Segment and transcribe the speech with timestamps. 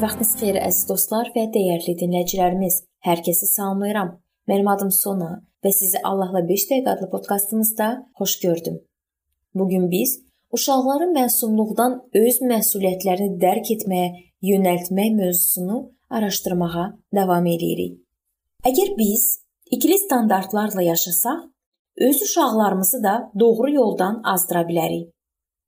[0.00, 2.76] Vaxtınız xeyir əziz dostlar və dəyərli dinləyicilərimiz.
[3.04, 4.14] Hər kəsi salamlayıram.
[4.48, 5.28] Mənim adım Sona
[5.64, 7.88] və sizi Allahla 5 dəqiqə adlı podkastımızda
[8.20, 8.78] xoş gördüm.
[9.54, 10.14] Bu gün biz
[10.56, 14.08] uşaqların məsumluqdan öz məsuliyyətlərini dərk etməyə
[14.50, 15.82] yönəltmək mövzusunu
[16.16, 16.86] araşdırmağa
[17.20, 18.00] davam edirik.
[18.64, 19.28] Əgər biz
[19.70, 21.46] ikili standartlarla yaşasaq,
[22.08, 25.10] öz uşaqlarımızı da doğru yoldan azdıra bilərik.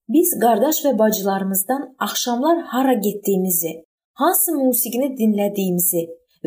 [0.08, 3.82] Biz qardaş və bacılarımızdan axşamlar hara getdiyimizi,
[4.20, 6.02] hansı musiqini dinlədiyimizi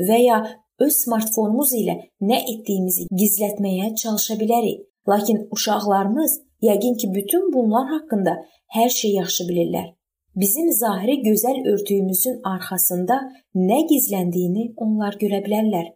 [0.10, 0.40] və ya
[0.86, 1.96] öz smartfonumuz ilə
[2.30, 4.84] nə etdiyimizi gizlətməyə çalışa bilərik.
[5.10, 8.34] Lakin uşaqlarımız yəqin ki, bütün bunlar haqqında
[8.76, 9.94] hər şey yaxşı bilirlər.
[10.36, 13.20] Bizim zahiri gözəl örtüyümüzün arxasında
[13.55, 15.94] nə gizləndiyini onlar görə bilərlər.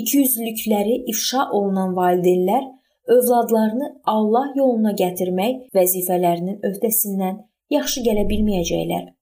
[0.00, 2.64] İkiyüzlülükləri ifşa olunan valideynlər
[3.08, 9.17] övladlarını Allah yoluna gətirmək vəzifələrinin öhdəsindən yaxşı gələ bilməyəcəklər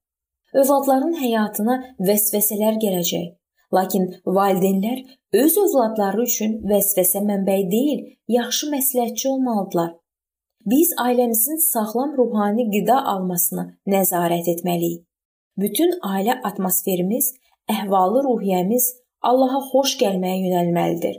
[0.55, 1.77] övladların həyatına
[2.09, 3.27] vəsvəsələr gələcək.
[3.75, 5.03] Lakin valideynlər
[5.43, 9.91] öz övladları üçün vəsvəsə mənbəyi deyil, yaxşı məsləhətçi olmalıdırlar.
[10.67, 15.03] Biz ailəmizin sağlam ruhani qida almasına nəzarət etməliyik.
[15.57, 17.35] Bütün ailə atmosferimiz,
[17.71, 18.89] əhvalı ruhiyyəmiz
[19.27, 21.17] Allaha xoş gəlməyə yönəlməlidir.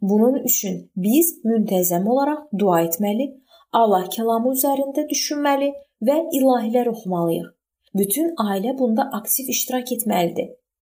[0.00, 3.26] Bunun üçün biz müntəzəm olaraq dua etməli,
[3.72, 5.70] Allah kəlamı üzərində düşünməli
[6.08, 7.50] və ilahilər oxumalıyıq.
[7.94, 10.52] Bütün ailə bunda aktiv iştirak etməlidir.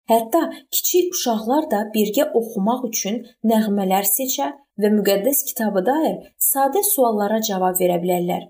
[0.09, 4.51] Hətta kiçik uşaqlar da birgə oxumaq üçün nəğmələr seçə
[4.81, 8.43] və müqəddəs kitaba dair sadə suallara cavab verə bilərlər.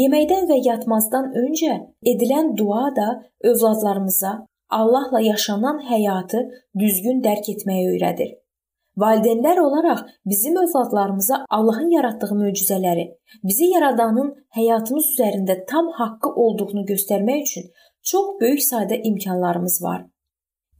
[0.00, 1.76] Yeməkdən və yatmazdan öncə
[2.12, 3.08] edilən dua da
[3.50, 4.32] övladlarımıza
[4.70, 6.44] Allahla yaşanan həyatı
[6.78, 8.30] düzgün dərk etməyi öyrədir.
[8.98, 13.04] Valideynlər olaraq bizim övladlarımıza Allahın yaratdığı möcüzələri,
[13.44, 17.70] bizi yaradanın həyatımız üzərində tam haqqı olduğunu göstərmək üçün
[18.02, 20.06] çox böyük sayda imkanlarımız var.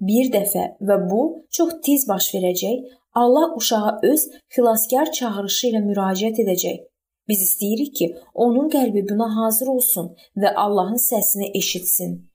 [0.00, 1.22] Bir dəfə və bu
[1.56, 2.82] çox tez baş verəcək,
[3.14, 6.78] Allah uşağa öz xilaskar çağırışı ilə müraciət edəcək.
[7.28, 12.30] Biz istəyirik ki, onun qəlbi buna hazır olsun və Allahın səsini eşitsin.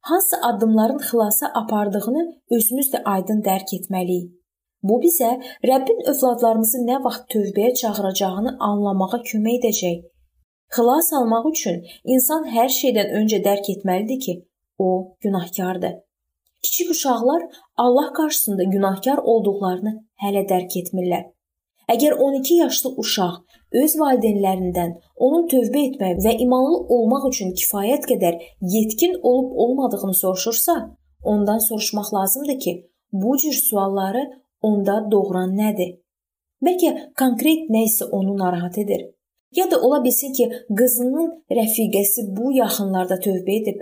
[0.00, 4.41] Hansı addımların xilasa apardığını özümüz də aydın dərk etməliyik.
[4.82, 5.30] Bu bizə
[5.70, 9.98] Rəbbin övladlarımızı nə vaxt tövbəyə çağıracağını anlamağa kömək edəcək.
[10.74, 11.82] Xilas almaq üçün
[12.14, 14.34] insan hər şeydən öncə dərk etməlidir ki,
[14.78, 14.88] o
[15.20, 15.94] günahkardır.
[16.62, 17.42] Kiçik uşaqlar
[17.76, 21.24] Allah qarşısında günahkar olduqlarını hələ dərk etmirlər.
[21.94, 23.34] Əgər 12 yaşlı uşaq
[23.82, 24.92] öz valideynlərindən
[25.26, 28.38] onun tövbə etmək və imanlı olmaq üçün kifayət qədər
[28.74, 30.76] yetkin olub olmadığını soruşursa,
[31.22, 32.72] ondan soruşmaq lazımdır ki,
[33.12, 35.96] bu cür sualları onda doğuran nədir?
[36.62, 39.08] Bəlkə konkret nə isə onu narahat edir.
[39.56, 40.44] Ya da ola bilsin ki,
[40.78, 43.80] qızının rəfiqəsi bu yaxınlarda tövbə edib.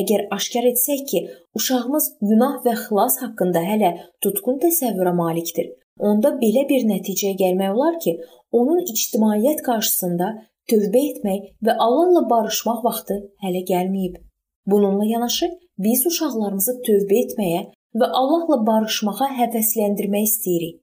[0.00, 1.20] Əgər aşkar etsək ki,
[1.58, 3.92] uşağımız günah və xilas haqqında hələ
[4.24, 5.70] tutqun təsəvvürə malikdir,
[6.08, 8.18] onda belə bir nəticəyə gəlmək olar ki,
[8.52, 10.32] onun ictimaiyyət qarşısında
[10.70, 14.18] tövbə etmək və Allahla barışmaq vaxtı hələ gəlməyib.
[14.66, 17.62] Bununla yanaşı biz uşaqlarımızı tövbə etməyə
[18.00, 20.80] və Allahla barışmağa həvəsləndirmək istəyirik.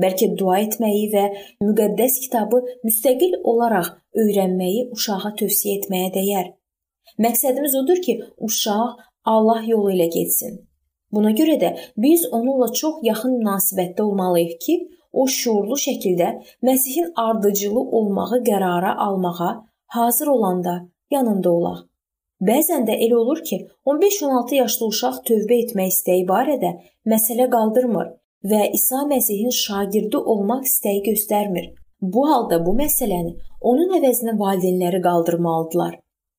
[0.00, 1.24] Bəlkə dua etməyi və
[1.66, 3.90] müqəddəs kitabı müstəqil olaraq
[4.22, 6.46] öyrənməyi uşağa tövsiyə etməyə dəyər.
[7.20, 8.16] Məqsədimiz odur ki,
[8.46, 9.00] uşaq
[9.34, 10.60] Allah yolu ilə getsin.
[11.12, 14.76] Buna görə də biz onunla çox yaxın münasibətdə olmalıyıq ki,
[15.12, 16.30] o şuurlu şəkildə
[16.66, 19.52] Məsihin ardıcılı olmağı qərara almağa
[19.86, 20.74] hazır olanda
[21.10, 21.89] yanında olaq.
[22.48, 26.70] Bəzən də elə olur ki, 15-16 yaşlı uşaq tövbə etmək istəyi barədə
[27.12, 28.12] məsələ qaldırmır
[28.50, 31.66] və İsa Məsihin şagirdi olmaq istəyi göstərmir.
[32.00, 35.98] Bu halda bu məsələni onun əvəzinə valideynləri qaldırmalıdılar.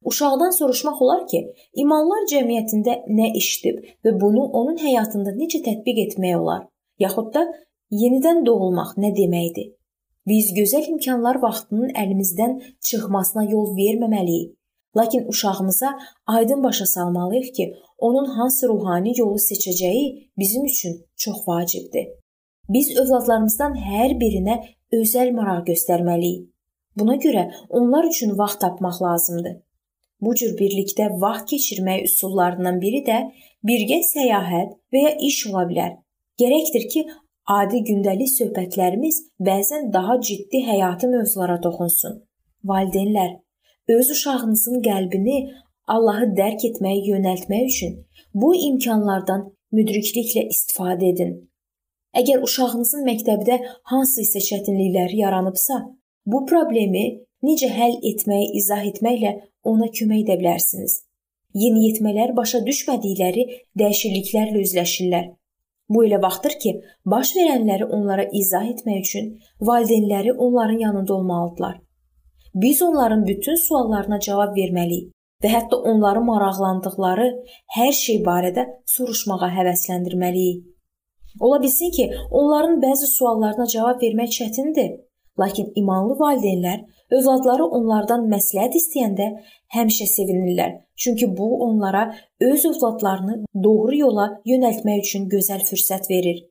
[0.09, 1.41] Uşaqdan soruşmaq olar ki,
[1.83, 6.63] imanlar cəmiyyətində nə eşidib və bunu onun həyatında necə tətbiq etmək olar?
[6.99, 7.45] Yaxud da
[7.93, 9.69] yenidən doğulmaq nə deməkdir?
[10.25, 12.57] Biz gözəl imkanlar vaxtının əlimizdən
[12.89, 14.55] çıxmasına yol verməməliyik.
[14.97, 22.07] Lakin uşağımıza aydın başa salmalıyıq ki, onun hansı ruhani yolu seçəcəyi bizim üçün çox vacibdir.
[22.69, 24.55] Biz övladlarımızdan hər birinə
[24.93, 26.47] özəl maraq göstərməliyik.
[26.97, 29.55] Buna görə onlar üçün vaxt tapmaq lazımdır.
[30.21, 33.19] Bu cür birlikdə vaxt keçirmək üsullarından biri də
[33.67, 35.93] birgə səyahət və ya iş ola bilər.
[36.41, 37.05] Gərəkdir ki,
[37.47, 42.19] adi gündəlik söhbətlərimiz bəzən daha ciddi həyati mövzulara toxunsun.
[42.65, 43.39] Valideynlər
[43.97, 45.37] öz uşağınızın qəlbini
[45.95, 47.97] Allahı dərk etməyə yönəltmək üçün
[48.33, 51.33] bu imkanlardan müdrikliklə istifadə edin.
[52.19, 53.59] Əgər uşağınızın məktəbdə
[53.91, 55.79] hansı isə çətinliklər yaranıbsa,
[56.25, 57.05] bu problemi
[57.43, 61.01] necə həll etməyi izah etməklə ona kömək edə bilərsiniz.
[61.61, 63.43] yeniyetmələr başa düşmədikləri
[63.79, 65.25] dəyişikliklərlə üzləşirlər.
[65.91, 66.71] Bu elə vaxtdır ki,
[67.13, 69.25] baş verənləri onlara izah etmək üçün
[69.69, 71.81] valideynləri onların yanında olmalıdırlar.
[72.55, 75.11] Biz onların bütün suallarına cavab verməliyik
[75.43, 77.27] və hətta onları maraqlandıqları
[77.77, 80.65] hər şey barədə soruşmağa həvəsləndirməliyik.
[81.39, 84.89] Ola bilsin ki, onların bəzi suallarına cavab vermək çətindir,
[85.39, 86.79] lakin imanlı valideynlər
[87.11, 89.27] övladları onlardan məsləhət istəyəndə
[89.75, 90.73] həmişə sevinirlər.
[90.95, 96.43] Çünki bu onlara öz övladlarını doğru yola yönəltmək üçün gözəl fürsət verir.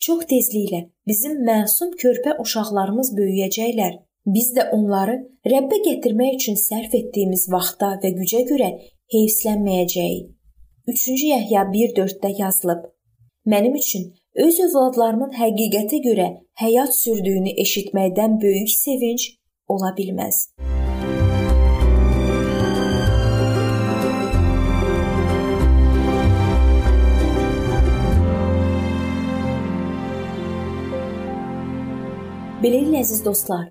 [0.00, 3.98] Çox tezliklə bizim məsum körpə uşaqlarımız böyüyəcəklər.
[4.26, 5.14] Biz də onları
[5.48, 8.66] Rəbbə gətirmək üçün sərf etdiyimiz vaxta və gücə görə
[9.14, 10.26] heyfslənməyəcəyik.
[10.88, 12.82] 3-cü Yəhya 1:4-də yazılıb:
[13.46, 16.28] Mənim üçün öz övladlarımın həqiqətə görə
[16.60, 19.26] həyat sürdüyünü eşitməkdən böyük sevinc
[19.68, 20.44] ola bilməz.
[32.60, 33.70] Beləliklə əziz dostlar,